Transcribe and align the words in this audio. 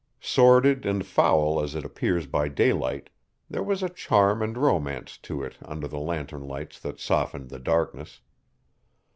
Sordid 0.19 0.83
and 0.83 1.05
foul 1.05 1.61
as 1.61 1.75
it 1.75 1.85
appears 1.85 2.25
by 2.25 2.47
daylight, 2.47 3.11
there 3.51 3.61
was 3.61 3.83
a 3.83 3.87
charm 3.89 4.41
and 4.41 4.57
romance 4.57 5.15
to 5.19 5.43
it 5.43 5.57
under 5.63 5.87
the 5.87 5.99
lantern 5.99 6.41
lights 6.47 6.79
that 6.79 6.99
softened 6.99 7.51
the 7.51 7.59
darkness. 7.59 8.19